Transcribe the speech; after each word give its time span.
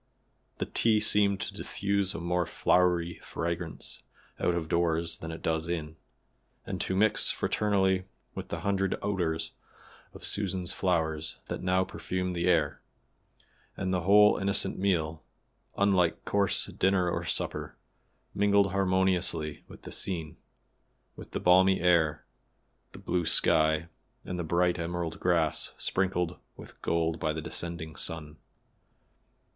The 0.57 0.65
tea 0.65 0.99
seemed 0.99 1.39
to 1.41 1.53
diffuse 1.53 2.15
a 2.15 2.19
more 2.19 2.47
flowery 2.47 3.19
fragrance 3.21 4.01
out 4.39 4.55
of 4.55 4.67
doors 4.67 5.17
than 5.17 5.29
it 5.31 5.43
does 5.43 5.69
in, 5.69 5.95
and 6.65 6.81
to 6.81 6.95
mix 6.95 7.29
fraternally 7.29 8.05
with 8.33 8.47
the 8.47 8.61
hundred 8.61 8.97
odors 9.03 9.51
of 10.15 10.25
Susan's 10.25 10.71
flowers 10.73 11.37
that 11.49 11.61
now 11.61 11.83
perfumed 11.83 12.35
the 12.35 12.47
air, 12.47 12.81
and 13.77 13.93
the 13.93 14.01
whole 14.01 14.37
innocent 14.39 14.75
meal, 14.79 15.21
unlike 15.77 16.25
coarse 16.25 16.65
dinner 16.65 17.07
or 17.07 17.23
supper, 17.23 17.77
mingled 18.33 18.71
harmoniously 18.71 19.63
with 19.67 19.83
the 19.83 19.91
scene, 19.91 20.35
with 21.15 21.29
the 21.29 21.39
balmy 21.39 21.79
air, 21.79 22.25
the 22.91 22.97
blue 22.97 23.27
sky 23.27 23.87
and 24.25 24.39
the 24.39 24.43
bright 24.43 24.79
emerald 24.79 25.19
grass 25.19 25.73
sprinkled 25.77 26.39
with 26.57 26.81
gold 26.81 27.19
by 27.19 27.31
the 27.31 27.39
descending 27.43 27.95
sun. 27.95 28.37